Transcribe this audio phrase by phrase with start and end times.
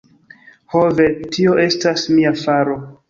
[0.75, 1.05] Ho ve,
[1.37, 2.79] tio estas mia faro!